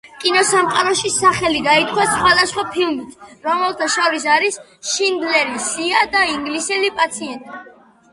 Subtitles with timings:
[0.21, 4.57] კინოსამყაროში სახელი გაითქვა სხვადასხვა ფილმით, რომელთა შორის არის
[4.93, 7.61] „შინდლერის სია“ და „ინგლისელი პაციენტი“.